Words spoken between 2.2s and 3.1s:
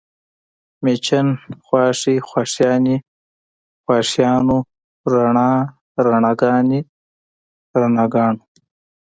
خواښیانې،